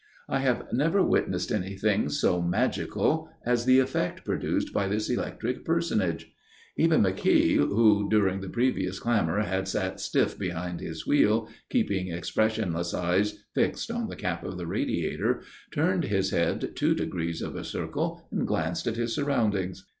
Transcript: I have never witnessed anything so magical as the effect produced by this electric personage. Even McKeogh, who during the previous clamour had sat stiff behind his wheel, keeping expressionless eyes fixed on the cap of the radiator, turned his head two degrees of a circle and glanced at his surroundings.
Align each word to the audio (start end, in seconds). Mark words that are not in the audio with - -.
I 0.27 0.39
have 0.39 0.73
never 0.73 1.03
witnessed 1.03 1.51
anything 1.51 2.09
so 2.09 2.41
magical 2.41 3.29
as 3.45 3.65
the 3.65 3.77
effect 3.77 4.25
produced 4.25 4.73
by 4.73 4.87
this 4.87 5.11
electric 5.11 5.63
personage. 5.63 6.33
Even 6.75 7.03
McKeogh, 7.03 7.67
who 7.67 8.09
during 8.09 8.41
the 8.41 8.49
previous 8.49 8.97
clamour 8.97 9.41
had 9.41 9.67
sat 9.67 9.99
stiff 9.99 10.39
behind 10.39 10.79
his 10.79 11.05
wheel, 11.05 11.47
keeping 11.69 12.07
expressionless 12.07 12.95
eyes 12.95 13.43
fixed 13.53 13.91
on 13.91 14.07
the 14.07 14.15
cap 14.15 14.43
of 14.43 14.57
the 14.57 14.65
radiator, 14.65 15.43
turned 15.71 16.05
his 16.05 16.31
head 16.31 16.71
two 16.75 16.95
degrees 16.95 17.43
of 17.43 17.55
a 17.55 17.63
circle 17.63 18.27
and 18.31 18.47
glanced 18.47 18.87
at 18.87 18.95
his 18.97 19.13
surroundings. 19.13 19.85